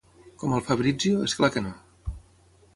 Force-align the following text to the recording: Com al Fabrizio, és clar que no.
Com 0.43 0.55
al 0.57 0.63
Fabrizio, 0.69 1.21
és 1.29 1.37
clar 1.41 1.53
que 1.57 1.65
no. 1.69 1.77